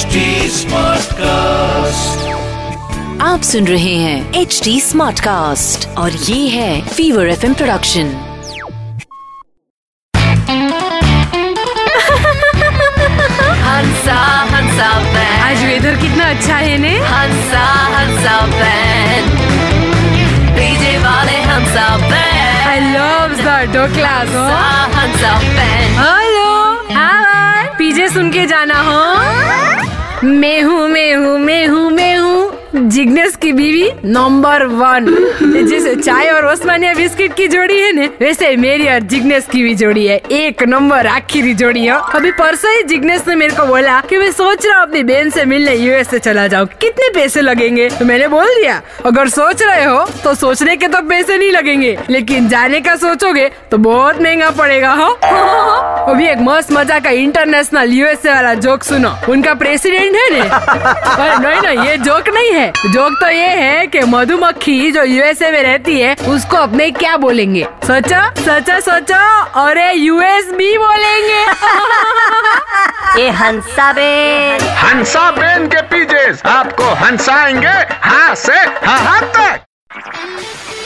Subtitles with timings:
[0.00, 0.20] HD
[0.56, 2.20] Smartcast.
[3.22, 8.12] आप सुन रहे हैं एच डी स्मार्ट कास्ट और ये है Fever F M production
[12.80, 14.18] Hansa
[14.52, 16.92] Hansa band आज वेदर कितना अच्छा है ने?
[17.10, 17.64] हंसा
[17.96, 19.28] हंसा बैंड
[20.56, 23.34] डीजे वाले Hansa band I love
[23.74, 23.76] the
[24.34, 24.44] हो
[24.96, 26.48] Hansa band hello
[26.96, 28.69] hi PJ सुन के जाना
[30.24, 35.06] मैं हूँ मैं हूँ मैं हूँ मैं हूँ जिग्नेश की बीवी नंबर वन।
[35.66, 39.74] जैसे चाय और ओस्मानिया बिस्किट की जोड़ी है ने, वैसे मेरी और जिग्नेश की भी
[39.74, 44.00] जोड़ी है। एक नंबर आखिरी जोड़ी है। अभी परसों ही जिग्नेश ने मेरे को बोला
[44.00, 47.40] कि मैं सोच रहा हूँ अपनी बहन से मिलने यूएस से चला जाऊँ। कितने पैसे
[47.40, 47.88] लगेंगे?
[47.88, 51.96] तो मैंने बोल दिया, अगर सोच रहे हो तो सोचने के तो पैसे नहीं लगेंगे,
[52.10, 55.18] लेकिन जाने का सोचोगे तो बहुत महँगा पड़ेगा, हो?
[56.10, 60.40] अभी एक मस्त मज़ा का इंटरनेशनल यूएसए वाला जोक सुनो। उनका प्रेसिडेंट है ने
[61.40, 65.62] नहीं नहीं ये जोक नहीं है। जोक तो ये है कि मधुमक्खी जो यूएसए में
[65.62, 67.64] रहती है उसको अपने क्या बोलेंगे?
[67.84, 69.22] सोचो सोचो सोचो
[69.62, 71.42] अरे यूएस भी बोलेंगे।
[73.22, 79.59] ये हंसा बैंड हंसा ब्रेन के पीजे आपको हंसाएँगे हाँ से हाँ तक।